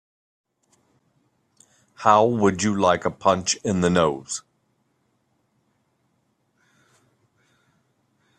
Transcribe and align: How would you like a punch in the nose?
How 1.93 2.25
would 2.25 2.63
you 2.63 2.75
like 2.75 3.05
a 3.05 3.11
punch 3.11 3.53
in 3.63 3.81
the 3.81 3.89
nose? 3.91 4.41